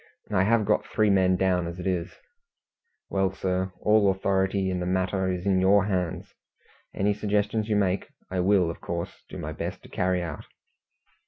[0.31, 2.15] I have got three men down as it is."
[3.11, 6.33] "Well, sir, all authority in the matter is in your hands.
[6.91, 10.45] Any suggestions you make, I will, of course, do my best to carry out."